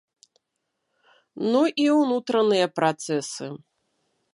Ну 1.51 1.61
і 1.85 1.87
ўнутраныя 2.01 2.67
працэсы. 2.79 3.45